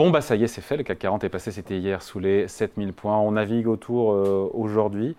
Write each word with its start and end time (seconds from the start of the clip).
Bon, 0.00 0.08
bah 0.08 0.22
ça 0.22 0.34
y 0.34 0.42
est, 0.42 0.46
c'est 0.46 0.62
fait. 0.62 0.78
Le 0.78 0.82
CAC 0.82 0.98
40 0.98 1.24
est 1.24 1.28
passé, 1.28 1.52
c'était 1.52 1.76
hier, 1.76 2.00
sous 2.00 2.20
les 2.20 2.48
7000 2.48 2.94
points. 2.94 3.18
On 3.18 3.32
navigue 3.32 3.68
autour 3.68 4.14
euh, 4.14 4.50
aujourd'hui. 4.54 5.14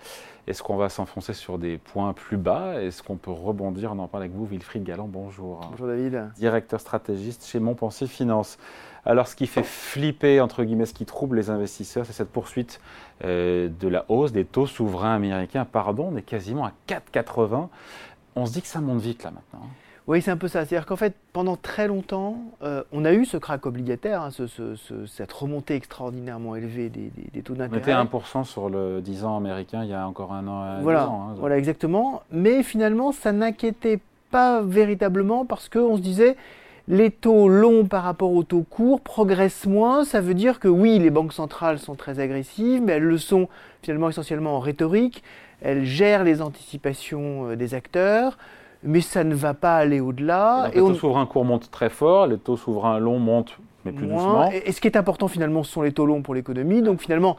Est-ce 0.48 0.64
qu'on 0.64 0.76
va 0.76 0.90
s'enfoncer 0.90 1.34
sur 1.34 1.60
des 1.60 1.78
points 1.78 2.14
plus 2.14 2.38
bas? 2.38 2.82
Est-ce 2.82 3.04
qu'on 3.04 3.16
peut 3.16 3.30
rebondir? 3.30 3.92
On 3.92 4.00
en 4.00 4.08
parle 4.08 4.24
avec 4.24 4.36
vous, 4.36 4.48
Wilfried 4.48 4.84
Galland. 4.84 5.08
Bonjour. 5.08 5.62
Bonjour 5.70 5.86
David. 5.86 6.32
Directeur 6.36 6.80
stratégiste 6.80 7.46
chez 7.46 7.60
Montpensier 7.60 8.08
Finance. 8.08 8.58
Alors, 9.06 9.28
ce 9.28 9.36
qui 9.36 9.46
fait 9.46 9.62
flipper, 9.62 10.42
entre 10.42 10.64
guillemets, 10.64 10.88
ce 10.88 10.96
qui 10.96 11.06
trouble 11.06 11.36
les 11.36 11.52
investisseurs, 11.52 12.08
c'est 12.08 12.14
cette 12.14 12.32
poursuite 12.32 12.82
euh, 13.24 13.70
de 13.80 13.88
la 13.88 14.06
hausse 14.10 14.32
des 14.32 14.46
taux 14.46 14.66
souverains 14.66 15.14
américains. 15.14 15.64
Pardon, 15.64 16.10
on 16.12 16.18
est 16.18 16.24
quasiment 16.24 16.66
à 16.66 16.72
4,80. 16.88 17.68
On 18.36 18.48
se 18.48 18.54
dit 18.54 18.64
que 18.64 18.68
ça 18.68 18.82
monte 18.82 19.02
vite 19.02 19.22
là 19.22 19.30
maintenant. 19.30 19.68
Oui, 20.08 20.22
c'est 20.22 20.32
un 20.32 20.38
peu 20.38 20.48
ça. 20.48 20.66
C'est-à-dire 20.66 20.86
qu'en 20.86 20.96
fait, 20.96 21.16
pendant 21.32 21.56
très 21.56 21.88
longtemps, 21.88 22.38
euh, 22.64 22.84
on 22.92 23.06
a 23.06 23.14
eu 23.14 23.26
ce 23.26 23.38
crack 23.38 23.66
obligataire, 23.66 24.22
hein, 24.22 24.30
cette 25.08 25.32
remontée 25.32 25.76
extraordinairement 25.76 26.56
élevée 26.56 26.90
des, 26.90 27.42
taux 27.42 27.54
d'intérêt. 27.54 27.96
On 27.96 28.04
était 28.04 28.18
1% 28.18 28.44
sur 28.44 28.70
le 28.70 29.02
10 29.02 29.26
ans 29.26 29.38
américain 29.38 29.84
il 29.84 29.90
y 29.90 29.94
a 29.94 30.08
encore 30.08 30.34
un 30.34 30.48
an. 30.48 30.82
Voilà, 30.82 31.08
ans, 31.08 31.30
hein, 31.30 31.36
voilà 31.38 31.58
exactement. 31.58 32.24
Mais 32.32 32.64
finalement, 32.64 33.12
ça 33.12 33.32
n'inquiétait 33.32 34.00
pas 34.32 34.62
véritablement 34.62 35.46
parce 35.46 35.70
qu'on 35.70 35.98
se 35.98 36.02
disait, 36.02 36.36
les 36.88 37.12
taux 37.12 37.48
longs 37.48 37.86
par 37.86 38.04
rapport 38.04 38.34
aux 38.34 38.44
taux 38.44 38.66
courts 38.68 39.02
progressent 39.02 39.68
moins. 39.68 40.04
Ça 40.04 40.20
veut 40.20 40.34
dire 40.34 40.60
que 40.60 40.68
oui, 40.68 40.98
les 40.98 41.12
banques 41.12 41.34
centrales 41.34 41.78
sont 41.78 41.96
très 41.96 42.20
agressives, 42.20 42.82
mais 42.82 42.94
elles 42.94 43.04
le 43.04 43.18
sont 43.18 43.50
finalement 43.84 44.10
essentiellement 44.10 44.58
en 44.58 44.60
rhétorique. 44.60 45.24
Elles 45.62 45.86
gèrent 45.86 46.24
les 46.24 46.42
anticipations 46.42 47.52
euh, 47.52 47.56
des 47.56 47.76
acteurs 47.76 48.38
mais 48.84 49.02
ça 49.02 49.24
ne 49.24 49.36
va 49.36 49.54
pas 49.54 49.76
aller 49.76 50.00
au-delà. 50.00 50.70
Et, 50.72 50.76
les 50.76 50.82
taux 50.82 50.94
souverains 50.94 51.26
courts 51.26 51.46
montent 51.46 51.72
très 51.72 51.90
fort, 51.90 52.28
les 52.28 52.38
taux 52.38 52.58
souverains 52.58 53.00
longs 53.00 53.20
montent, 53.20 53.58
mais 53.86 53.92
plus 53.92 54.08
doucement. 54.08 54.50
Et, 54.52 54.72
ce 54.72 54.82
qui 54.82 54.88
est 54.88 54.98
important 54.98 55.28
finalement, 55.28 55.64
ce 55.64 55.72
sont 55.72 55.82
les 55.82 55.92
taux 55.92 56.06
longs 56.06 56.22
pour 56.22 56.34
l'économie. 56.34 56.82
Donc 56.82 57.02
finalement, 57.02 57.38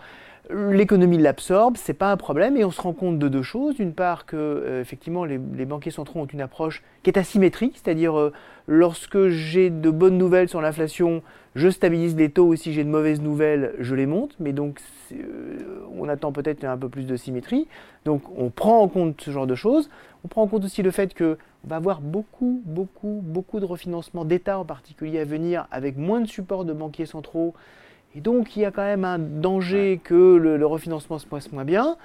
l'économie 0.50 1.18
l'absorbe, 1.18 1.76
c'est 1.76 1.94
pas 1.94 2.10
un 2.10 2.16
problème, 2.16 2.56
et 2.56 2.64
on 2.64 2.70
se 2.70 2.80
rend 2.80 2.92
compte 2.92 3.18
de 3.18 3.28
deux 3.28 3.42
choses. 3.42 3.76
D'une 3.76 3.94
part, 3.94 4.26
que 4.26 4.36
euh, 4.36 4.80
effectivement, 4.80 5.24
les, 5.24 5.38
banquiers 5.38 5.90
centraux 5.90 6.20
ont 6.20 6.26
une 6.26 6.40
approche 6.40 6.82
qui 7.02 7.10
est 7.10 7.18
asymétrique, 7.18 7.80
c'est-à-dire 7.82 8.18
euh, 8.18 8.32
lorsque 8.66 9.28
j'ai 9.28 9.70
de 9.70 9.90
bonnes 9.90 10.18
nouvelles 10.18 10.48
sur 10.48 10.60
l'inflation, 10.60 11.22
je 11.54 11.68
stabilise 11.68 12.16
les 12.16 12.30
taux, 12.30 12.54
et 12.54 12.56
si 12.56 12.72
j'ai 12.72 12.84
de 12.84 12.88
mauvaises 12.88 13.20
nouvelles, 13.20 13.74
je 13.78 13.94
les 13.94 14.06
monte. 14.06 14.34
Mais 14.40 14.52
donc, 14.52 14.80
euh, 15.12 15.86
on 15.96 16.08
attend 16.08 16.32
peut-être 16.32 16.64
un 16.64 16.76
peu 16.76 16.88
plus 16.88 17.06
de 17.06 17.16
symétrie. 17.16 17.68
Donc, 18.04 18.22
on 18.36 18.50
prend 18.50 18.80
en 18.80 18.88
compte 18.88 19.20
ce 19.20 19.30
genre 19.30 19.46
de 19.46 19.54
choses. 19.54 19.90
On 20.24 20.28
prend 20.28 20.42
en 20.42 20.46
compte 20.48 20.64
aussi 20.64 20.82
le 20.82 20.90
fait 20.90 21.16
qu'on 21.16 21.36
va 21.64 21.76
avoir 21.76 22.00
beaucoup, 22.00 22.62
beaucoup, 22.64 23.20
beaucoup 23.22 23.60
de 23.60 23.64
refinancement 23.64 24.24
d'État 24.24 24.58
en 24.58 24.64
particulier 24.64 25.20
à 25.20 25.24
venir, 25.24 25.66
avec 25.70 25.96
moins 25.96 26.20
de 26.20 26.26
support 26.26 26.64
de 26.64 26.72
banquiers 26.72 27.06
centraux 27.06 27.54
et 28.14 28.20
donc, 28.20 28.56
il 28.56 28.60
y 28.60 28.64
a 28.64 28.70
quand 28.70 28.82
même 28.82 29.04
un 29.04 29.18
danger 29.18 30.00
que 30.02 30.36
le, 30.36 30.66
refinancement 30.66 31.18
se 31.18 31.26
passe 31.26 31.50
moins 31.52 31.64
bien. 31.64 31.96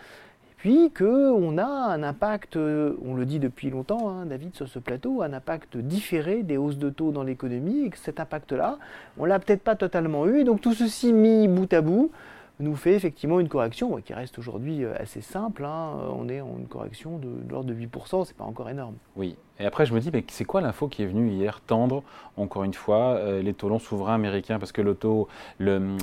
Et 0.52 0.54
puis 0.58 0.92
qu'on 0.92 1.58
a 1.58 1.66
un 1.66 2.02
impact, 2.02 2.56
on 2.56 3.14
le 3.14 3.26
dit 3.26 3.40
depuis 3.40 3.70
longtemps, 3.70 4.10
hein, 4.10 4.26
David, 4.26 4.56
sur 4.56 4.68
ce 4.68 4.80
plateau, 4.80 5.22
un 5.22 5.34
impact 5.34 5.78
différé 5.78 6.44
des 6.44 6.58
hausses 6.58 6.78
de 6.78 6.90
taux 6.90 7.12
dans 7.12 7.24
l'économie, 7.24 7.86
et 7.86 7.90
que 7.90 7.98
cet 7.98 8.20
impact-là, 8.20 8.78
on 9.18 9.24
ne 9.24 9.30
l'a 9.30 9.40
peut-être 9.40 9.62
pas 9.62 9.76
totalement 9.76 10.26
eu. 10.28 10.40
Et 10.40 10.44
donc 10.44 10.62
tout 10.62 10.74
ceci 10.74 11.14
mis 11.14 11.48
bout 11.48 11.72
à 11.74 11.82
bout, 11.82 12.12
nous 12.60 12.76
fait 12.76 12.96
effectivement 12.96 13.40
une 13.40 13.50
correction 13.50 13.96
qui 13.98 14.14
reste 14.14 14.40
aujourd'hui 14.40 14.84
euh, 14.84 14.94
assez 15.00 15.22
simple. 15.22 15.64
Hein. 15.64 15.92
On 16.18 16.28
est 16.28 16.42
en 16.42 16.58
une 16.58 16.68
correction 16.68 17.20
de, 17.20 17.28
de 17.28 17.52
l'ordre 17.52 17.70
de 17.70 17.76
8%, 17.76 18.26
c'est 18.26 18.36
pas 18.36 18.46
encore 18.46 18.70
énorme. 18.70 18.96
Oui, 19.16 19.38
et 19.60 19.66
après, 19.66 19.86
je 19.86 19.94
me 19.94 20.00
dis, 20.00 20.12
mais 20.14 20.24
c'est 20.30 20.46
quoi 20.46 20.62
l'info 20.62 20.88
qui 20.88 21.02
est 21.02 21.08
venue 21.08 21.30
hier 21.30 21.62
tendre, 21.66 22.04
encore 22.36 22.64
une 22.64 22.74
fois, 22.74 23.16
euh, 23.16 23.42
les 23.42 23.54
taux 23.54 23.70
longs 23.70 23.80
souverains 23.80 24.14
américains? 24.14 24.60
Parce 24.60 24.72
que 24.72 24.82
le 24.82 24.94
taux, 24.94 25.28
le, 25.58 25.98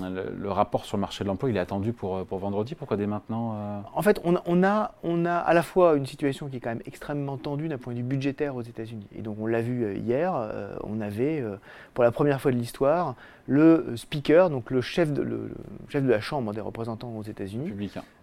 rapport 0.46 0.84
sur 0.84 0.96
le 0.96 1.02
marché 1.02 1.22
de 1.22 1.28
l'emploi, 1.28 1.50
il 1.50 1.56
est 1.56 1.60
attendu 1.60 1.92
pour, 1.92 2.16
euh, 2.16 2.24
pour 2.24 2.38
vendredi. 2.38 2.74
Pourquoi 2.74 2.96
dès 2.96 3.06
maintenant 3.06 3.54
euh? 3.54 3.80
En 3.94 4.02
fait, 4.02 4.20
on, 4.24 4.34
on, 4.46 4.64
a, 4.64 4.94
on 5.04 5.24
a 5.24 5.34
à 5.34 5.54
la 5.54 5.62
fois 5.62 5.94
une 5.96 6.06
situation 6.06 6.48
qui 6.48 6.56
est 6.56 6.60
quand 6.60 6.70
même 6.70 6.82
extrêmement 6.86 7.36
tendue 7.36 7.68
d'un 7.68 7.78
point 7.78 7.92
de 7.92 7.98
vue 7.98 8.04
budgétaire 8.04 8.56
aux 8.56 8.62
États-Unis. 8.62 9.06
Et 9.16 9.22
donc, 9.22 9.36
on 9.40 9.46
l'a 9.46 9.62
vu 9.62 9.96
hier, 9.98 10.34
on 10.82 11.00
avait, 11.00 11.44
pour 11.94 12.02
la 12.02 12.10
première 12.10 12.40
fois 12.40 12.50
de 12.50 12.56
l'histoire, 12.56 13.14
le 13.46 13.94
speaker, 13.96 14.50
donc 14.50 14.70
le 14.70 14.80
chef 14.80 15.12
de, 15.12 15.22
le, 15.22 15.50
chef 15.88 16.02
de 16.02 16.10
la 16.10 16.20
Chambre 16.20 16.52
des 16.54 16.60
représentants 16.60 17.14
aux 17.16 17.22
États-Unis, 17.22 17.72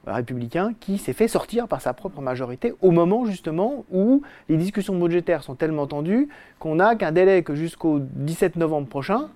républicain. 0.08 0.74
qui 0.80 0.98
s'est 0.98 1.14
fait 1.14 1.28
sortir 1.28 1.68
par 1.68 1.82
sa 1.82 1.94
propre 1.94 2.22
majorité 2.22 2.74
au 2.82 2.92
moment 2.92 3.26
justement 3.26 3.86
où 3.92 4.24
les 4.50 4.58
discussions 4.58 4.98
budgétaires 4.98 5.44
sont 5.44 5.56
tellement 5.56 5.88
tendus 5.88 6.30
qu'on 6.60 6.76
n'a 6.76 6.96
qu'un 6.96 7.12
délai 7.12 7.44
que 7.44 7.56
jusqu'au 7.56 8.00
17 8.00 8.56
novembre 8.56 8.88
prochain 8.88 9.30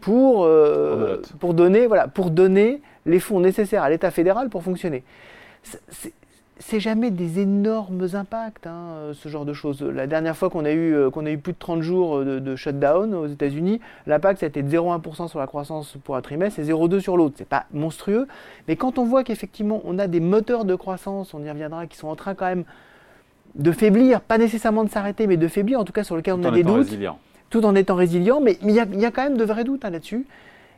pour, 0.00 0.44
euh, 0.44 1.22
pour, 1.38 1.54
donner, 1.54 1.86
voilà, 1.86 2.08
pour 2.08 2.30
donner 2.30 2.82
les 3.06 3.20
fonds 3.20 3.40
nécessaires 3.40 3.82
à 3.82 3.90
l'État 3.90 4.10
fédéral 4.10 4.48
pour 4.48 4.62
fonctionner. 4.62 5.04
C'est 6.64 6.80
jamais 6.80 7.10
des 7.10 7.40
énormes 7.40 8.06
impacts, 8.14 8.66
hein, 8.66 9.12
ce 9.14 9.28
genre 9.28 9.44
de 9.44 9.52
choses. 9.52 9.82
La 9.82 10.06
dernière 10.06 10.36
fois 10.36 10.48
qu'on 10.48 10.64
a, 10.64 10.70
eu, 10.70 10.94
euh, 10.94 11.10
qu'on 11.10 11.26
a 11.26 11.30
eu 11.30 11.38
plus 11.38 11.52
de 11.52 11.58
30 11.58 11.82
jours 11.82 12.24
de, 12.24 12.38
de 12.38 12.56
shutdown 12.56 13.14
aux 13.14 13.26
États-Unis, 13.26 13.80
l'impact 14.06 14.40
ça 14.40 14.46
a 14.46 14.48
été 14.48 14.62
de 14.62 14.68
0,1% 14.68 15.28
sur 15.28 15.40
la 15.40 15.46
croissance 15.46 15.96
pour 16.04 16.16
un 16.16 16.22
trimestre 16.22 16.60
et 16.60 16.64
0,2% 16.64 17.00
sur 17.00 17.16
l'autre. 17.16 17.34
C'est 17.36 17.48
pas 17.48 17.66
monstrueux, 17.72 18.28
mais 18.68 18.76
quand 18.76 18.98
on 18.98 19.04
voit 19.04 19.24
qu'effectivement 19.24 19.82
on 19.84 19.98
a 19.98 20.06
des 20.06 20.20
moteurs 20.20 20.64
de 20.64 20.74
croissance, 20.74 21.34
on 21.34 21.42
y 21.42 21.50
reviendra, 21.50 21.86
qui 21.86 21.96
sont 21.96 22.08
en 22.08 22.16
train 22.16 22.34
quand 22.34 22.46
même 22.46 22.64
de 23.54 23.72
faiblir, 23.72 24.20
pas 24.20 24.38
nécessairement 24.38 24.84
de 24.84 24.90
s'arrêter, 24.90 25.26
mais 25.26 25.36
de 25.36 25.48
faiblir, 25.48 25.80
en 25.80 25.84
tout 25.84 25.92
cas 25.92 26.04
sur 26.04 26.16
lequel 26.16 26.34
on 26.34 26.44
a 26.44 26.50
des 26.50 26.62
doutes, 26.62 26.96
tout 27.50 27.64
en 27.64 27.74
étant 27.74 27.96
résilient, 27.96 28.40
mais 28.40 28.56
il 28.62 28.70
y, 28.70 28.80
a, 28.80 29.10
quand 29.10 29.24
même 29.24 29.36
de 29.36 29.44
vrais 29.44 29.64
doutes 29.64 29.84
hein, 29.84 29.90
là-dessus. 29.90 30.26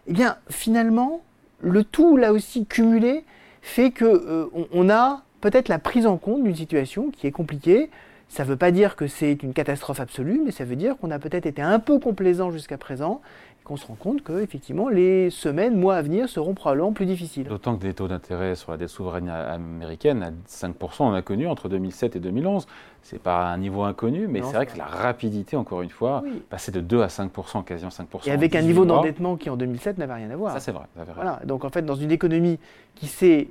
Eh 0.06 0.12
bien, 0.12 0.36
finalement, 0.50 1.22
le 1.60 1.84
tout 1.84 2.16
là 2.16 2.32
aussi 2.32 2.66
cumulé 2.66 3.24
fait 3.62 3.90
que 3.90 4.04
euh, 4.04 4.46
on, 4.72 4.90
a 4.90 5.22
peut-être 5.44 5.68
la 5.68 5.78
prise 5.78 6.06
en 6.06 6.16
compte 6.16 6.42
d'une 6.42 6.54
situation 6.54 7.10
qui 7.10 7.26
est 7.26 7.30
compliquée. 7.30 7.90
Ça 8.30 8.44
ne 8.44 8.48
veut 8.48 8.56
pas 8.56 8.70
dire 8.70 8.96
que 8.96 9.06
c'est 9.06 9.42
une 9.42 9.52
catastrophe 9.52 10.00
absolue, 10.00 10.40
mais 10.42 10.52
ça 10.52 10.64
veut 10.64 10.74
dire 10.74 10.96
qu'on 10.96 11.10
a 11.10 11.18
peut-être 11.18 11.44
été 11.44 11.60
un 11.60 11.78
peu 11.78 11.98
complaisant 11.98 12.50
jusqu'à 12.50 12.78
présent 12.78 13.20
qu'on 13.62 13.76
se 13.76 13.86
rend 13.86 13.94
compte 13.94 14.22
que 14.22 14.42
effectivement 14.42 14.88
les 14.88 15.28
semaines, 15.28 15.76
mois 15.76 15.96
à 15.96 16.02
venir 16.02 16.30
seront 16.30 16.54
probablement 16.54 16.92
plus 16.92 17.04
difficiles. 17.04 17.44
D'autant 17.44 17.76
que 17.76 17.82
des 17.82 17.92
taux 17.92 18.08
d'intérêt 18.08 18.54
sur 18.54 18.72
la 18.72 18.78
dette 18.78 18.88
souveraine 18.88 19.28
américaine 19.28 20.22
à 20.22 20.30
5%, 20.48 20.70
on 21.00 21.12
a 21.12 21.20
connu 21.20 21.46
entre 21.46 21.68
2007 21.68 22.16
et 22.16 22.20
2011. 22.20 22.66
C'est 23.02 23.20
pas 23.20 23.44
un 23.44 23.58
niveau 23.58 23.82
inconnu, 23.82 24.28
mais 24.28 24.40
c'est 24.40 24.54
vrai 24.54 24.64
que 24.64 24.78
la 24.78 24.86
rapidité, 24.86 25.56
encore 25.56 25.82
une 25.82 25.90
fois, 25.90 26.22
passer 26.48 26.72
de 26.72 26.80
2 26.80 27.02
à 27.02 27.08
5%, 27.08 27.64
quasiment 27.64 27.90
5%. 27.90 28.26
Et 28.26 28.30
avec 28.30 28.54
un 28.54 28.62
niveau 28.62 28.86
d'endettement 28.86 29.36
qui 29.36 29.50
en 29.50 29.56
2007 29.56 29.98
n'avait 29.98 30.14
rien 30.14 30.30
à 30.30 30.36
voir. 30.36 30.54
Ça 30.54 30.60
c'est 30.60 30.72
vrai. 30.72 30.86
Voilà. 31.14 31.40
Donc 31.44 31.66
en 31.66 31.70
fait, 31.70 31.82
dans 31.82 31.96
une 31.96 32.12
économie 32.12 32.58
qui 32.94 33.08
s'est 33.08 33.48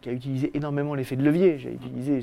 qui 0.00 0.08
a 0.08 0.12
utilisé 0.12 0.50
énormément 0.54 0.94
l'effet 0.94 1.16
de 1.16 1.22
levier. 1.22 1.58
J'ai 1.58 1.72
utilisé 1.72 2.20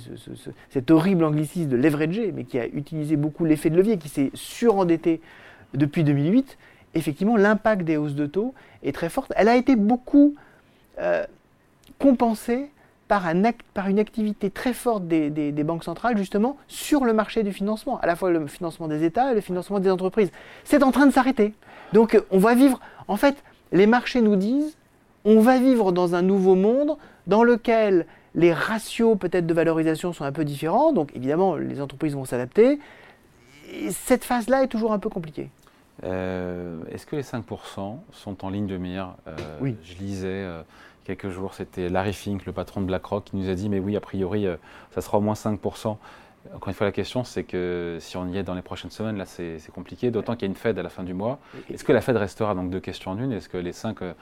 cet 0.70 0.92
horrible 0.92 1.24
anglicisme 1.24 1.70
de 1.70 1.78
leverager, 1.78 2.32
mais 2.32 2.44
qui 2.44 2.60
a 2.60 2.68
utilisé 2.68 3.16
beaucoup 3.16 3.46
l'effet 3.46 3.70
de 3.70 3.76
levier, 3.76 3.98
qui 3.98 4.10
s'est 4.10 4.32
surendetté 4.34 5.22
depuis 5.74 6.04
2008 6.04 6.58
effectivement, 6.98 7.38
l'impact 7.38 7.84
des 7.84 7.98
hausses 7.98 8.16
de 8.16 8.26
taux 8.26 8.54
est 8.84 8.92
très 8.92 9.10
fort. 9.10 9.28
Elle 9.36 9.48
a 9.48 9.56
été 9.56 9.76
beaucoup 9.76 10.36
euh, 11.00 11.26
compensée 12.00 12.70
par, 13.08 13.26
un 13.28 13.42
par, 13.74 13.88
une 13.88 14.00
activité 14.00 14.50
très 14.50 14.74
forte 14.74 15.08
des, 15.08 15.52
banques 15.64 15.84
centrales, 15.84 16.18
justement, 16.18 16.58
sur 16.68 17.06
le 17.06 17.14
marché 17.14 17.44
du 17.44 17.54
financement, 17.54 18.00
à 18.00 18.08
la 18.08 18.16
fois 18.16 18.32
le 18.32 18.46
financement 18.48 18.88
des 18.88 19.04
États 19.04 19.32
et 19.32 19.36
le 19.36 19.42
financement 19.42 19.80
des 19.80 19.90
entreprises. 19.90 20.32
C'est 20.66 20.84
en 20.84 20.92
train 20.92 21.06
de 21.06 21.14
s'arrêter. 21.14 21.54
Donc, 21.94 22.22
on 22.32 22.40
va 22.40 22.54
vivre. 22.54 22.80
En 23.08 23.16
fait, 23.16 23.38
les 23.72 23.88
marchés 23.88 24.22
nous 24.22 24.36
disent 24.36 24.77
on 25.28 25.42
va 25.42 25.60
vivre 25.60 25.92
dans 25.92 26.16
un 26.16 26.22
nouveau 26.22 26.56
monde 26.56 26.98
dans 27.28 27.44
lequel 27.44 28.08
les 28.34 28.54
ratios 28.54 29.18
peut-être 29.18 29.46
de 29.46 29.54
valorisation 29.54 30.14
sont 30.14 30.24
un 30.24 30.32
peu 30.32 30.46
différents. 30.46 30.94
Donc, 30.94 31.12
évidemment, 31.16 31.58
les 31.58 31.82
entreprises 31.82 32.14
vont 32.14 32.24
s'adapter. 32.24 32.80
Cette 33.90 34.24
phase-là 34.24 34.64
est 34.64 34.68
toujours 34.68 34.94
un 34.94 35.00
peu 35.00 35.10
compliquée. 35.10 35.50
Euh, 36.06 36.78
est-ce 36.92 37.06
que 37.06 37.18
les 37.18 37.24
5% 37.24 37.98
sont 38.14 38.46
en 38.46 38.50
ligne 38.50 38.68
de 38.68 38.78
mire? 38.78 39.16
Euh, 39.28 39.36
Oui. 39.60 39.76
Je 39.84 39.96
lisais 39.96 40.28
euh, 40.28 40.62
quelques 41.04 41.30
jours, 41.30 41.56
c'était 41.56 41.90
Larry 41.90 42.14
Fink, 42.14 42.46
le 42.46 42.54
patron 42.54 42.80
de 42.80 42.86
BlackRock, 42.86 43.26
qui 43.26 43.36
nous 43.36 43.50
a 43.50 43.54
dit, 43.54 43.68
mais 43.68 43.80
oui, 43.80 43.98
a 43.98 44.00
priori, 44.00 44.48
ça 44.92 45.02
sera 45.02 45.18
au 45.18 45.22
moins 45.22 45.34
5%. 45.34 45.98
Encore 46.56 46.70
une 46.70 46.74
fois, 46.74 46.86
la 46.86 46.92
question, 46.92 47.24
c'est 47.24 47.44
que 47.44 47.98
si 48.00 48.18
on 48.18 48.28
y 48.28 48.38
est 48.38 48.44
dans 48.44 48.54
les 48.54 48.62
prochaines 48.62 48.92
semaines, 48.92 49.18
là, 49.18 49.26
c'est 49.26 49.60
compliqué, 49.74 50.12
d'autant 50.12 50.34
qu'il 50.34 50.44
y 50.44 50.46
a 50.46 50.50
une 50.50 50.56
Fed 50.56 50.78
à 50.80 50.84
la 50.84 50.90
fin 50.90 51.04
du 51.04 51.14
mois. 51.14 51.40
Est-ce 51.72 51.84
que 51.84 51.92
la 51.92 52.02
Fed 52.02 52.18
restera 52.18 52.56
donc 52.56 52.70
deux 52.70 52.80
questions 52.80 53.12
en 53.12 53.18
une? 53.18 53.32
Est-ce 53.32 53.50
que 53.50 53.58
les 53.58 53.72
5%, 53.72 54.14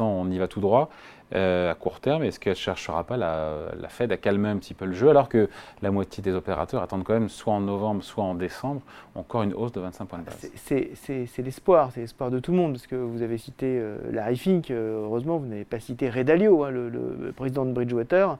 on 0.00 0.30
y 0.30 0.38
va 0.38 0.48
tout 0.48 0.60
droit? 0.60 0.90
Euh, 1.34 1.70
à 1.70 1.74
court 1.74 2.00
terme 2.00 2.22
Est-ce 2.22 2.38
qu'elle 2.38 2.52
ne 2.52 2.56
cherchera 2.56 3.02
pas 3.04 3.16
la, 3.16 3.88
Fed 3.88 4.12
à 4.12 4.16
calmer 4.16 4.50
un 4.50 4.58
petit 4.58 4.74
peu 4.74 4.84
le 4.84 4.92
jeu, 4.92 5.08
alors 5.08 5.28
que 5.28 5.48
la 5.82 5.90
moitié 5.90 6.22
des 6.22 6.32
opérateurs 6.32 6.82
attendent 6.82 7.02
quand 7.04 7.14
même, 7.14 7.28
soit 7.28 7.54
en 7.54 7.60
novembre, 7.60 8.04
soit 8.04 8.24
en 8.24 8.34
décembre, 8.34 8.82
encore 9.14 9.42
une 9.42 9.54
hausse 9.54 9.72
de 9.72 9.80
25 9.80 10.04
points 10.04 10.18
de 10.18 10.24
base? 10.24 10.50
C'est 10.54 11.42
l'espoir, 11.42 11.90
c'est 11.92 12.00
l'espoir 12.00 12.30
de 12.30 12.38
tout 12.38 12.52
le 12.52 12.58
monde, 12.58 12.72
parce 12.72 12.86
que 12.86 12.94
vous 12.94 13.22
avez 13.22 13.38
cité 13.38 13.78
euh, 13.78 13.96
Larry 14.12 14.36
Fink, 14.36 14.70
euh, 14.70 15.02
heureusement, 15.04 15.38
vous 15.38 15.46
n'avez 15.46 15.64
pas 15.64 15.80
cité 15.80 16.08
Ray 16.08 16.24
hein, 16.24 16.70
le, 16.70 17.32
président 17.34 17.64
de 17.64 17.72
Bridgewater, 17.72 18.36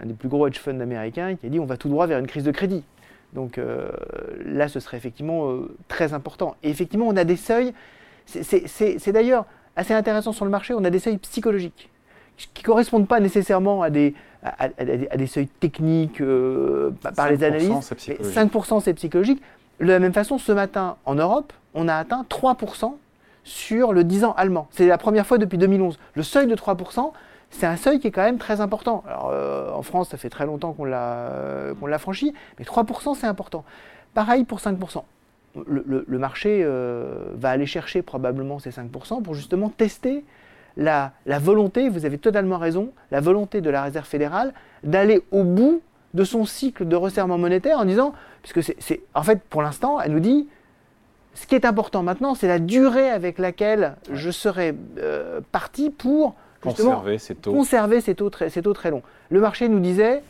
un 0.00 0.06
des 0.06 0.14
plus 0.14 0.28
gros 0.28 0.46
hedge 0.46 0.58
funds 0.58 0.80
américains, 0.80 1.34
qui 1.34 1.46
a 1.46 1.48
dit 1.48 1.58
on 1.58 1.66
va 1.66 1.76
tout 1.76 1.88
droit 1.88 2.06
vers 2.06 2.18
une 2.18 2.26
crise 2.26 2.44
de 2.44 2.50
crédit. 2.50 2.84
Donc 3.32 3.60
là, 4.44 4.68
ce 4.68 4.80
serait 4.80 4.96
effectivement 4.96 5.60
très 5.88 6.14
important. 6.14 6.56
Et 6.62 6.70
effectivement, 6.70 7.06
on 7.06 7.16
a 7.16 7.24
des 7.24 7.36
seuils. 7.36 7.72
C'est 8.26 9.12
d'ailleurs 9.12 9.46
assez 9.80 9.94
intéressant 9.94 10.32
sur 10.32 10.44
le 10.44 10.50
marché, 10.50 10.74
on 10.74 10.84
a 10.84 10.90
des 10.90 10.98
seuils 10.98 11.16
psychologiques 11.18 11.90
qui 12.36 12.62
ne 12.62 12.66
correspondent 12.66 13.08
pas 13.08 13.20
nécessairement 13.20 13.82
à 13.82 13.90
des, 13.90 14.14
à, 14.42 14.68
des 15.16 15.26
seuils 15.26 15.46
techniques 15.46 16.20
euh, 16.20 16.90
par 17.16 17.30
les 17.30 17.42
analystes. 17.44 17.94
5% 17.94 18.80
c'est 18.82 18.94
psychologique. 18.94 19.42
De 19.80 19.86
la 19.86 19.98
même 19.98 20.12
façon, 20.12 20.38
ce 20.38 20.52
matin, 20.52 20.96
en 21.06 21.14
Europe, 21.14 21.52
on 21.74 21.88
a 21.88 21.94
atteint 21.94 22.24
3% 22.28 22.94
sur 23.44 23.92
le 23.92 24.04
10 24.04 24.24
ans 24.24 24.34
allemand. 24.36 24.68
C'est 24.70 24.86
la 24.86 24.98
première 24.98 25.26
fois 25.26 25.38
depuis 25.38 25.58
2011. 25.58 25.98
Le 26.14 26.22
seuil 26.22 26.46
de 26.46 26.54
3%, 26.54 27.12
c'est 27.50 27.66
un 27.66 27.76
seuil 27.76 27.98
qui 27.98 28.08
est 28.08 28.10
quand 28.10 28.22
même 28.22 28.38
très 28.38 28.60
important. 28.60 29.02
Alors, 29.06 29.30
euh, 29.32 29.70
en 29.72 29.82
France, 29.82 30.10
ça 30.10 30.18
fait 30.18 30.30
très 30.30 30.46
longtemps 30.46 30.72
qu'on 30.72 30.84
l'a 30.84 31.98
franchi, 31.98 32.34
mais 32.58 32.64
3%, 32.64 33.14
c'est 33.14 33.26
important. 33.26 33.64
Pareil 34.14 34.44
pour 34.44 34.58
5%. 34.60 35.02
Le, 35.66 36.18
marché 36.18 36.62
euh, 36.62 37.32
va 37.34 37.50
aller 37.50 37.66
chercher 37.66 38.02
probablement 38.02 38.58
ces 38.60 38.70
5% 38.70 39.22
pour 39.22 39.34
justement 39.34 39.68
tester 39.68 40.24
la, 40.76 41.12
volonté, 41.26 41.88
vous 41.88 42.06
avez 42.06 42.18
totalement 42.18 42.58
raison, 42.58 42.92
la 43.10 43.20
volonté 43.20 43.60
de 43.60 43.70
la 43.70 43.82
Réserve 43.82 44.06
fédérale 44.06 44.52
d'aller 44.84 45.22
au 45.30 45.44
bout 45.44 45.82
de 46.14 46.24
son 46.24 46.44
cycle 46.44 46.86
de 46.86 46.96
resserrement 46.96 47.38
monétaire 47.38 47.78
en 47.78 47.84
disant, 47.84 48.12
puisque 48.42 48.74
c'est, 48.78 49.00
en 49.14 49.22
fait, 49.22 49.42
pour 49.42 49.62
l'instant, 49.62 50.00
elle 50.00 50.12
nous 50.12 50.20
dit, 50.20 50.48
ce 51.34 51.46
qui 51.46 51.54
est 51.54 51.64
important 51.64 52.02
maintenant, 52.02 52.34
c'est 52.34 52.48
la 52.48 52.58
durée 52.58 53.10
avec 53.10 53.38
laquelle 53.38 53.96
je 54.12 54.30
serai 54.30 54.74
euh, 54.98 55.40
parti 55.52 55.90
pour 55.90 56.34
conserver 56.60 57.18
ces 57.18 57.34
taux. 57.34 57.52
Conserver 57.52 58.00
ces 58.00 58.14
taux, 58.14 58.30
très, 58.30 58.50
ces 58.50 58.62
taux 58.62 58.72
très 58.72 58.90
longs. 58.90 59.02
Le 59.30 59.40
marché 59.40 59.68
nous 59.68 59.80
disait, 59.80 60.22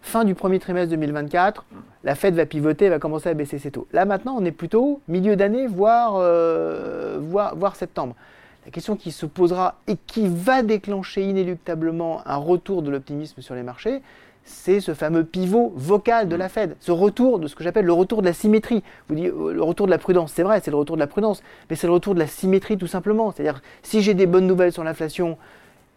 fin 0.00 0.24
du 0.24 0.34
premier 0.34 0.58
trimestre 0.58 0.90
2024, 0.90 1.64
la 2.04 2.14
Fed 2.14 2.34
va 2.34 2.46
pivoter, 2.46 2.88
va 2.88 2.98
commencer 2.98 3.28
à 3.28 3.34
baisser 3.34 3.58
ses 3.58 3.70
taux. 3.70 3.86
Là 3.92 4.04
maintenant, 4.04 4.36
on 4.38 4.44
est 4.44 4.52
plutôt 4.52 5.00
milieu 5.08 5.36
d'année, 5.36 5.66
voire, 5.66 6.14
euh, 6.16 7.18
voire, 7.20 7.56
voire, 7.56 7.76
septembre. 7.76 8.14
La 8.64 8.70
question 8.70 8.96
qui 8.96 9.10
se 9.10 9.26
posera 9.26 9.76
et 9.86 9.96
qui 10.06 10.28
va 10.28 10.62
déclencher 10.62 11.22
inéluctablement 11.22 12.26
un 12.26 12.36
retour 12.36 12.82
de 12.82 12.90
l'optimisme 12.90 13.40
sur 13.40 13.54
les 13.54 13.62
marchés, 13.62 14.02
c'est 14.44 14.80
ce 14.80 14.94
fameux 14.94 15.24
pivot 15.24 15.72
vocal 15.76 16.28
de 16.28 16.36
la 16.36 16.48
Fed, 16.48 16.76
ce 16.80 16.90
retour 16.92 17.38
de 17.38 17.46
ce 17.46 17.54
que 17.54 17.62
j'appelle 17.62 17.84
le 17.84 17.92
retour 17.92 18.22
de 18.22 18.26
la 18.26 18.32
symétrie. 18.32 18.82
Vous 19.08 19.14
dites 19.14 19.32
euh, 19.32 19.52
le 19.52 19.62
retour 19.62 19.86
de 19.86 19.90
la 19.90 19.98
prudence, 19.98 20.32
c'est 20.32 20.42
vrai, 20.42 20.60
c'est 20.62 20.70
le 20.70 20.76
retour 20.76 20.96
de 20.96 21.00
la 21.00 21.06
prudence, 21.06 21.42
mais 21.68 21.76
c'est 21.76 21.86
le 21.86 21.92
retour 21.92 22.14
de 22.14 22.18
la 22.18 22.26
symétrie 22.26 22.76
tout 22.76 22.86
simplement. 22.86 23.32
C'est-à-dire, 23.32 23.62
si 23.82 24.02
j'ai 24.02 24.14
des 24.14 24.26
bonnes 24.26 24.46
nouvelles 24.46 24.72
sur 24.72 24.84
l'inflation 24.84 25.38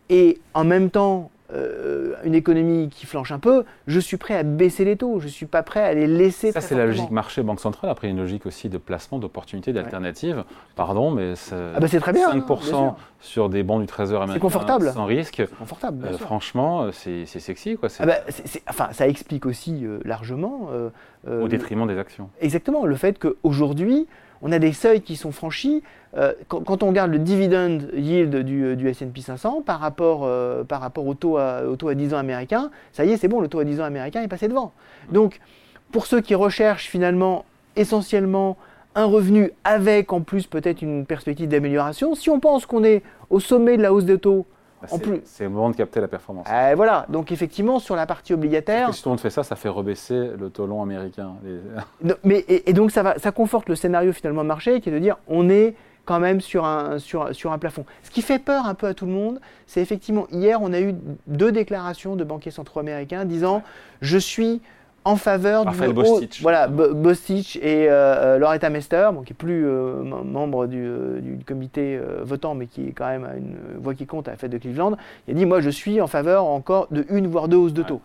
et 0.09 0.39
en 0.53 0.63
même 0.63 0.89
temps 0.89 1.31
euh, 1.51 2.13
une 2.23 2.35
économie 2.35 2.89
qui 2.89 3.05
flanche 3.05 3.31
un 3.31 3.39
peu, 3.39 3.65
je 3.85 3.99
suis 3.99 4.17
prêt 4.17 4.35
à 4.35 4.43
baisser 4.43 4.85
les 4.85 4.95
taux, 4.95 5.19
je 5.19 5.25
ne 5.25 5.29
suis 5.29 5.45
pas 5.45 5.61
prêt 5.61 5.81
à 5.81 5.93
les 5.93 6.07
laisser. 6.07 6.51
Ça, 6.51 6.61
c'est 6.61 6.75
la 6.75 6.85
logique 6.85 7.11
marché 7.11 7.43
banque 7.43 7.59
centrale. 7.59 7.89
Après, 7.89 8.07
une 8.07 8.17
logique 8.17 8.45
aussi 8.45 8.69
de 8.69 8.77
placement, 8.77 9.19
d'opportunités, 9.19 9.73
d'alternatives. 9.73 10.45
Pardon, 10.75 11.11
mais 11.11 11.33
ah 11.51 11.79
bah, 11.79 11.87
c'est 11.87 11.99
très 11.99 12.13
bien. 12.13 12.31
5% 12.33 12.75
hein, 12.75 12.95
sur 13.19 13.49
des 13.49 13.61
bons 13.61 13.79
du 13.79 13.87
Trésor 13.87 14.21
américain 14.21 14.41
confortable. 14.41 14.91
sans 14.93 15.05
risque. 15.05 15.43
confortable. 15.59 16.05
Euh, 16.05 16.17
franchement, 16.17 16.91
c'est 16.91 17.25
sexy. 17.25 17.75
Quoi. 17.75 17.89
Ah 17.99 18.05
bah, 18.05 18.15
enfin, 18.69 18.87
ça 18.91 19.07
explique 19.07 19.45
aussi 19.45 19.85
euh, 19.85 19.99
largement. 20.05 20.69
Au 21.27 21.47
détriment 21.47 21.87
des 21.87 21.97
actions. 21.97 22.29
Exactement. 22.41 22.85
Le 22.85 22.95
fait 22.95 23.19
qu'aujourd'hui, 23.19 24.07
on 24.43 24.51
a 24.51 24.59
des 24.59 24.73
seuils 24.73 25.01
qui 25.01 25.15
sont 25.15 25.31
franchis. 25.31 25.81
Euh, 26.15 26.33
quand, 26.47 26.83
on 26.83 26.89
regarde 26.89 27.11
le 27.11 27.17
dividend 27.17 27.79
yield 27.95 28.35
du, 28.35 28.65
euh, 28.65 28.75
du 28.75 28.87
S&P 28.87 29.21
500 29.21 29.63
par 29.65 29.79
rapport, 29.79 30.21
euh, 30.25 30.63
par 30.63 30.81
rapport 30.81 31.07
au, 31.07 31.15
taux 31.15 31.37
à, 31.37 31.63
au 31.63 31.75
taux 31.75 31.87
à 31.87 31.95
10 31.95 32.13
ans 32.13 32.17
américain, 32.17 32.69
ça 32.91 33.05
y 33.05 33.11
est, 33.11 33.17
c'est 33.17 33.29
bon, 33.29 33.39
le 33.39 33.47
taux 33.47 33.59
à 33.59 33.63
10 33.63 33.81
ans 33.81 33.85
américain 33.85 34.21
est 34.21 34.27
passé 34.27 34.47
devant. 34.47 34.73
Donc, 35.11 35.39
pour 35.91 36.05
ceux 36.05 36.21
qui 36.21 36.35
recherchent 36.35 36.87
finalement 36.87 37.45
essentiellement 37.75 38.57
un 38.95 39.05
revenu 39.05 39.51
avec 39.63 40.13
en 40.13 40.21
plus 40.21 40.45
peut-être 40.45 40.83
une 40.83 41.05
perspective 41.05 41.47
d'amélioration, 41.47 42.13
si 42.13 42.29
on 42.29 42.39
pense 42.39 42.65
qu'on 42.67 42.83
est 42.83 43.01
au 43.29 43.39
sommet 43.39 43.77
de 43.77 43.81
la 43.81 43.93
hausse 43.93 44.05
des 44.05 44.19
taux 44.19 44.45
bah, 44.91 44.97
c'est 45.25 45.43
le 45.43 45.49
moment 45.49 45.69
de 45.69 45.75
capter 45.75 46.01
la 46.01 46.07
performance. 46.07 46.47
Eh, 46.49 46.75
voilà, 46.75 47.05
donc 47.09 47.31
effectivement, 47.31 47.79
sur 47.79 47.95
la 47.95 48.05
partie 48.05 48.33
obligataire. 48.33 48.93
si 48.93 49.01
tout 49.01 49.09
le 49.09 49.11
monde 49.11 49.19
fait 49.19 49.29
ça, 49.29 49.43
ça 49.43 49.55
fait 49.55 49.69
rebaisser 49.69 50.31
le 50.37 50.49
taux 50.49 50.65
long 50.65 50.81
américain. 50.81 51.35
mais, 52.23 52.45
et, 52.47 52.73
donc, 52.73 52.91
ça, 52.91 53.03
va, 53.03 53.17
ça 53.19 53.31
conforte 53.31 53.69
le 53.69 53.75
scénario 53.75 54.11
finalement 54.11 54.43
marché 54.43 54.81
qui 54.81 54.89
est 54.89 54.91
de 54.91 54.99
dire 54.99 55.17
on 55.27 55.49
est 55.49 55.75
quand 56.05 56.19
même 56.19 56.41
sur 56.41 56.65
un, 56.65 56.99
sur, 56.99 57.33
sur 57.33 57.53
un 57.53 57.57
plafond. 57.57 57.85
Ce 58.03 58.11
qui 58.11 58.21
fait 58.21 58.39
peur 58.39 58.65
un 58.65 58.73
peu 58.73 58.87
à 58.87 58.93
tout 58.93 59.05
le 59.05 59.13
monde, 59.13 59.39
c'est 59.67 59.81
effectivement, 59.81 60.27
hier, 60.31 60.61
on 60.61 60.73
a 60.73 60.81
eu 60.81 60.95
deux 61.27 61.51
déclarations 61.51 62.15
de 62.15 62.23
banquiers 62.23 62.51
centraux 62.51 62.81
américains 62.81 63.25
disant 63.25 63.63
je 64.01 64.17
suis 64.17 64.61
en 65.05 65.15
faveur 65.15 65.65
du 65.65 65.93
Bostich. 65.93 66.41
voilà 66.41 66.67
Bostich 66.67 67.57
et 67.57 67.89
euh, 67.89 67.91
euh, 67.91 68.37
Loretta 68.37 68.69
Mester, 68.69 69.09
qui 69.25 69.33
est 69.33 69.35
plus 69.35 69.65
euh, 69.65 70.01
membre 70.03 70.67
du, 70.67 71.39
comité 71.45 71.99
votant, 72.21 72.55
mais 72.55 72.67
qui 72.67 72.87
est 72.87 72.91
quand 72.91 73.07
même 73.07 73.27
une 73.37 73.81
voix 73.81 73.93
qui 73.93 74.05
compte 74.05 74.27
à 74.27 74.31
la 74.31 74.37
fête 74.37 74.51
de 74.51 74.57
Cleveland. 74.57 74.93
Il 75.27 75.35
a 75.35 75.37
dit 75.37 75.45
moi 75.45 75.61
je 75.61 75.69
suis 75.69 76.01
en 76.01 76.07
faveur 76.07 76.45
encore 76.45 76.87
de 76.91 77.05
une 77.09 77.27
voire 77.27 77.47
deux 77.47 77.57
hausses 77.57 77.73
de 77.73 77.83
taux. 77.83 78.01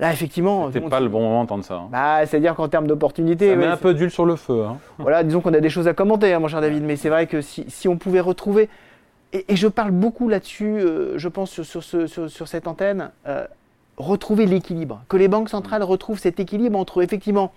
Là, 0.00 0.12
effectivement. 0.12 0.70
C'était 0.70 0.88
pas 0.88 1.00
le 1.00 1.08
bon 1.08 1.20
moment 1.20 1.40
d'entendre 1.40 1.64
ça. 1.64 1.74
Hein. 1.74 1.88
Bah, 1.90 2.24
C'est-à-dire 2.24 2.54
qu'en 2.54 2.68
termes 2.68 2.86
d'opportunités. 2.86 3.50
Ça 3.50 3.56
met 3.56 3.66
un 3.66 3.76
peu 3.76 3.94
d'huile 3.94 4.12
sur 4.12 4.24
le 4.24 4.36
feu. 4.36 4.64
Hein. 4.64 4.76
Voilà, 4.98 5.24
disons 5.24 5.40
qu'on 5.40 5.52
a 5.54 5.60
des 5.60 5.70
choses 5.70 5.88
à 5.88 5.92
commenter, 5.92 6.32
hein, 6.32 6.38
mon 6.38 6.46
cher 6.46 6.60
David, 6.60 6.84
mais 6.84 6.94
c'est 6.94 7.08
vrai 7.08 7.26
que 7.26 7.40
si, 7.40 7.64
si, 7.66 7.88
on 7.88 7.96
pouvait 7.96 8.20
retrouver. 8.20 8.68
Et, 9.32 9.44
je 9.56 9.66
parle 9.66 9.90
beaucoup 9.90 10.28
là-dessus, 10.28 10.80
je 11.16 11.28
pense, 11.28 11.50
sur, 11.50 11.82
sur, 11.82 12.08
sur, 12.30 12.48
cette 12.48 12.68
antenne 12.68 13.10
retrouver 13.98 14.46
l'équilibre, 14.46 15.02
que 15.08 15.16
les 15.16 15.28
banques 15.28 15.50
centrales 15.50 15.82
retrouvent 15.82 16.18
cet 16.18 16.40
équilibre 16.40 16.78
entre 16.78 17.02
effectivement 17.02 17.52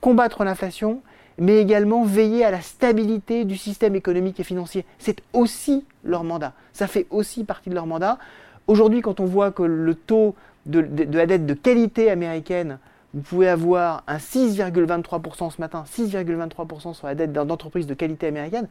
combattre 0.00 0.44
l'inflation, 0.44 1.00
mais 1.38 1.58
également 1.58 2.04
veiller 2.04 2.44
à 2.44 2.50
la 2.50 2.60
stabilité 2.60 3.44
du 3.44 3.56
système 3.56 3.94
économique 3.94 4.40
et 4.40 4.44
financier. 4.44 4.84
C'est 4.98 5.22
aussi 5.32 5.84
leur 6.04 6.24
mandat. 6.24 6.52
Ça 6.72 6.86
fait 6.86 7.06
aussi 7.10 7.44
partie 7.44 7.70
de 7.70 7.74
leur 7.74 7.86
mandat. 7.86 8.18
Aujourd'hui, 8.66 9.00
quand 9.00 9.20
on 9.20 9.24
voit 9.24 9.52
que 9.52 9.62
le 9.62 9.94
taux 9.94 10.34
de, 10.66 10.80
la 11.12 11.26
dette 11.26 11.46
de 11.46 11.54
qualité 11.54 12.10
américaine, 12.10 12.78
vous 13.14 13.22
pouvez 13.22 13.48
avoir 13.48 14.02
un 14.06 14.16
6,23% 14.16 15.50
ce 15.50 15.60
matin, 15.60 15.84
6,23% 15.86 16.94
sur 16.94 17.06
la 17.06 17.14
dette 17.14 17.32
d'entreprise 17.32 17.86
de 17.86 17.94
qualité 17.94 18.26
américaine, 18.26 18.68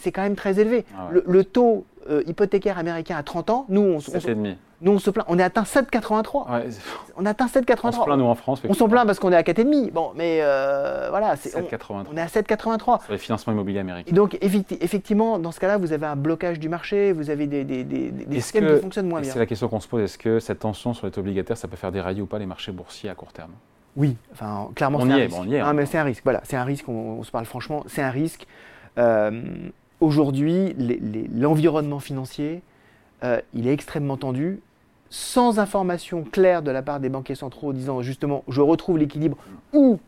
c'est 0.00 0.12
quand 0.12 0.22
même 0.22 0.36
très 0.36 0.60
élevé. 0.60 0.84
Ah 0.96 1.08
le, 1.10 1.44
taux 1.44 1.84
euh, 2.08 2.22
hypothécaire 2.26 2.78
américain 2.78 3.16
à 3.16 3.22
30 3.22 3.50
ans, 3.50 3.66
nous, 3.68 3.80
on, 3.80 3.98
on, 3.98 4.56
nous, 4.84 4.92
on 4.92 4.98
se 4.98 5.10
plaint. 5.10 5.24
On 5.28 5.38
est 5.38 5.42
atteint 5.42 5.62
7,83. 5.62 6.46
On 7.16 7.24
a 7.24 7.30
atteint 7.30 7.46
7,83. 7.46 7.78
On 7.84 7.92
se 7.92 8.04
plaint, 8.04 8.18
nous, 8.18 8.24
en 8.26 8.34
France. 8.34 8.60
On 8.68 8.74
s'en 8.74 8.88
plaint 8.88 9.06
parce 9.06 9.18
qu'on 9.18 9.32
est 9.32 9.36
à 9.36 9.42
4,5. 9.42 9.92
Bon, 9.92 10.12
mais 10.14 10.40
euh, 10.42 11.06
voilà. 11.08 11.36
7,83. 11.36 12.04
On, 12.12 12.16
est 12.16 12.20
à 12.20 12.26
7,83. 12.26 13.04
Sur 13.04 13.12
les 13.12 13.18
financements 13.18 13.54
immobiliers 13.54 13.80
américains. 13.80 14.14
donc, 14.14 14.36
effectivement, 14.42 15.38
dans 15.38 15.52
ce 15.52 15.60
cas-là, 15.60 15.78
vous 15.78 15.92
avez 15.92 16.06
un 16.06 16.16
blocage 16.16 16.58
du 16.58 16.68
marché, 16.68 17.12
vous 17.12 17.30
avez 17.30 17.46
des, 17.46 17.64
des, 17.64 17.84
des, 17.84 18.40
systèmes 18.40 18.74
qui 18.74 18.80
fonctionnent 18.82 19.08
moins 19.08 19.22
bien. 19.22 19.32
C'est 19.32 19.38
la 19.38 19.46
question 19.46 19.68
qu'on 19.68 19.80
se 19.80 19.88
pose. 19.88 20.02
Est-ce 20.02 20.18
que 20.18 20.38
cette 20.38 20.58
tension 20.58 20.92
sur 20.92 21.06
les 21.06 21.12
taux 21.12 21.20
obligataires, 21.20 21.56
ça 21.56 21.66
peut 21.66 21.76
faire 21.76 21.92
dérailler 21.92 22.20
ou 22.20 22.26
pas 22.26 22.38
les 22.38 22.46
marchés 22.46 22.72
boursiers 22.72 23.08
à 23.08 23.14
court 23.14 23.32
terme? 23.32 23.52
Oui, 23.96 24.16
enfin, 24.32 24.68
clairement, 24.74 24.98
on 25.00 25.08
y 25.08 25.20
est. 25.20 25.28
Bon, 25.28 25.42
on 25.42 25.48
y 25.48 25.54
est 25.54 25.60
ah, 25.60 25.72
mais 25.72 25.86
c'est 25.86 25.98
un 25.98 26.04
risque. 26.04 26.24
Voilà, 26.24 26.40
c'est 26.44 26.56
un 26.56 26.64
risque. 26.64 26.88
On, 26.88 27.22
se 27.22 27.30
parle 27.30 27.46
franchement. 27.46 27.84
C'est 27.86 28.02
un 28.02 28.10
risque. 28.10 28.46
Euh, 28.98 29.70
aujourd'hui, 30.04 30.74
l'environnement 31.34 32.00
financier, 32.00 32.62
euh, 33.22 33.40
il 33.54 33.66
est 33.66 33.72
extrêmement 33.72 34.16
tendu. 34.16 34.60
Sans 35.10 35.58
information 35.58 36.24
claire 36.24 36.62
de 36.62 36.70
la 36.70 36.82
part 36.82 37.00
des 37.00 37.08
banquiers 37.08 37.34
centraux 37.34 37.72
disant 37.72 38.02
justement 38.02 38.42
je 38.48 38.60
retrouve 38.60 38.98
l'équilibre 38.98 39.36
ou 39.72 40.00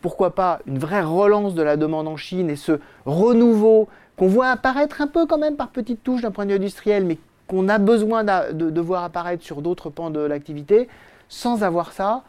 pourquoi 0.00 0.34
pas 0.34 0.60
une 0.66 0.78
vraie 0.78 1.02
relance 1.02 1.54
de 1.54 1.62
la 1.62 1.76
demande 1.76 2.06
en 2.06 2.16
Chine 2.16 2.50
et 2.50 2.56
ce 2.56 2.78
renouveau 3.04 3.88
qu'on 4.16 4.28
voit 4.28 4.48
apparaître 4.48 5.00
un 5.00 5.08
peu 5.08 5.26
quand 5.26 5.38
même 5.38 5.56
par 5.56 5.70
petites 5.70 6.04
touches 6.04 6.22
d'un 6.22 6.30
point 6.30 6.44
de 6.44 6.50
vue 6.50 6.56
industriel 6.56 7.04
mais 7.04 7.18
qu'on 7.46 7.68
a 7.68 7.78
besoin 7.78 8.24
de, 8.24 8.80
voir 8.80 9.04
apparaître 9.04 9.42
sur 9.42 9.62
d'autres 9.62 9.90
pans 9.90 10.10
de 10.10 10.20
l'activité, 10.20 10.88
sans 11.28 11.62
avoir 11.62 11.92
ça, 11.92 12.22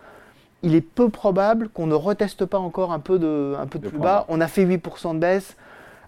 il 0.64 0.76
est 0.76 0.82
peu 0.82 1.10
probable 1.10 1.70
qu'on 1.70 1.88
ne 1.88 1.94
reteste 1.94 2.46
pas 2.46 2.58
encore 2.58 2.92
un 2.92 3.00
peu 3.00 3.20
de, 3.20 3.56
un 3.60 3.68
peu 3.68 3.80
de, 3.80 3.88
plus 3.88 3.98
bas. 3.98 4.26
On 4.30 4.42
a 4.42 4.48
fait 4.48 4.66
8% 4.66 5.16
de 5.16 5.20
baisse, 5.20 5.56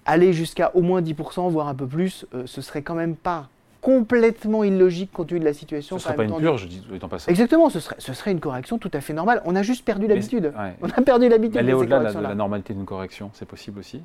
aller 0.08 0.34
jusqu'à 0.34 0.72
au 0.74 0.82
moins 0.82 1.02
10%, 1.02 1.50
voire 1.52 1.68
un 1.68 1.76
peu 1.76 1.86
plus, 1.86 2.26
euh, 2.34 2.44
ce 2.46 2.62
serait 2.62 2.82
quand 2.82 2.96
même 2.96 3.16
pas 3.16 3.50
complètement 3.82 4.64
illogique 4.64 5.12
compte 5.12 5.28
tenu 5.28 5.40
de 5.40 5.46
la 5.46 5.54
situation. 5.54 5.98
Ce 5.98 6.04
ne 6.10 6.14
serait 6.14 6.16
pas 6.16 6.24
une 6.24 6.36
purge, 6.38 6.68
dis 6.68 6.84
en 7.02 7.08
passant. 7.08 7.30
Exactement, 7.30 7.70
ce 7.70 7.80
serait, 7.80 7.96
ce 8.00 8.14
serait 8.14 8.32
une 8.32 8.40
correction 8.40 8.78
tout 8.80 8.92
à 8.94 9.02
fait 9.02 9.14
normale. 9.14 9.42
On 9.46 9.56
a 9.56 9.62
juste 9.62 9.86
perdu 9.86 10.08
l'habitude. 10.08 10.52
On 10.82 10.90
a 10.90 11.02
perdu 11.02 11.30
l'habitude. 11.30 11.58
Elle 11.58 11.70
est 11.70 11.74
au-delà 11.74 12.12
de, 12.12 12.20
la 12.20 12.36
normalité 12.36 12.74
d'une 12.74 12.86
correction, 12.86 13.30
c'est 13.34 13.48
possible 13.48 13.80
aussi? 13.80 14.02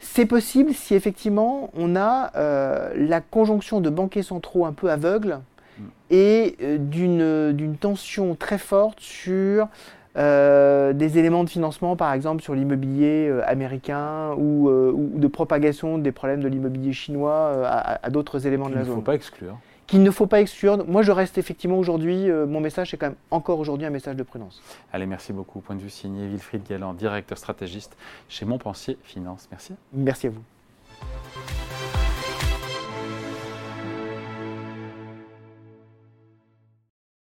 C'est 0.00 0.26
possible 0.26 0.74
si 0.74 0.94
effectivement 0.94 1.70
on 1.74 1.96
a 1.96 2.32
euh, 2.36 2.92
la 2.96 3.20
conjonction 3.20 3.80
de 3.80 3.88
banquiers 3.88 4.22
centraux 4.22 4.66
un 4.66 4.72
peu 4.72 4.90
aveugles 4.90 5.40
hmm. 5.78 5.82
et 6.10 6.56
euh, 6.60 7.52
d'une 7.52 7.76
tension 7.76 8.34
très 8.34 8.58
forte 8.58 9.00
sur 9.00 9.68
euh, 10.16 10.92
des 10.92 11.18
éléments 11.18 11.42
de 11.42 11.50
financement, 11.50 11.96
par 11.96 12.12
exemple 12.12 12.42
sur 12.42 12.54
l'immobilier 12.54 13.28
euh, 13.28 13.42
américain 13.46 14.32
ou, 14.36 14.68
euh, 14.68 14.92
ou, 14.92 15.10
de 15.14 15.26
propagation 15.26 15.98
des 15.98 16.12
problèmes 16.12 16.40
de 16.40 16.46
l'immobilier 16.46 16.92
chinois 16.92 17.66
à, 17.66 18.10
d'autres 18.10 18.46
éléments 18.46 18.68
de 18.68 18.74
la 18.74 18.84
zone. 18.84 18.86
Qu'il 18.86 18.94
ne 18.94 19.00
faut 19.00 19.04
pas 19.04 19.14
exclure. 19.14 19.58
Qu'il 19.86 20.02
ne 20.02 20.10
faut 20.10 20.26
pas 20.26 20.40
exclure. 20.40 20.86
Moi, 20.86 21.02
je 21.02 21.10
reste 21.10 21.36
effectivement 21.36 21.78
aujourd'hui, 21.78 22.30
mon 22.30 22.60
message 22.60 22.94
est 22.94 22.96
quand 22.96 23.08
même 23.08 23.16
encore 23.30 23.58
aujourd'hui 23.58 23.86
un 23.86 23.90
message 23.90 24.16
de 24.16 24.22
prudence. 24.22 24.62
Allez, 24.92 25.06
merci 25.06 25.32
beaucoup. 25.32 25.60
Point 25.60 25.76
de 25.76 25.82
vue 25.82 25.90
signé 25.90 26.26
Wilfried 26.26 26.62
Galland, 26.66 26.94
directeur 26.94 27.36
stratégiste 27.36 27.96
chez 28.28 28.46
Montpensier 28.46 28.96
Finance. 29.02 29.48
Merci. 29.50 29.74
Merci 29.92 30.28
à 30.28 30.30
vous. 30.30 30.42